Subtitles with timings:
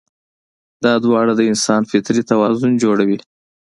[0.83, 3.17] دا دواړه د انسان فطري توازن جوړوي.